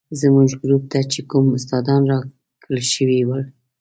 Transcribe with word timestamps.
زموږ 0.21 0.49
ګروپ 0.61 0.83
ته 0.91 0.99
چې 1.11 1.21
کوم 1.29 1.45
استادان 1.57 2.01
راکړل 2.11 2.81
شوي 2.93 3.19
ول. 3.25 3.41